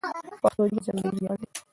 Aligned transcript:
پښتو 0.41 0.61
ژبه 0.69 0.81
زموږ 0.85 0.99
ملي 1.05 1.19
ویاړ 1.23 1.37
دی. 1.41 1.49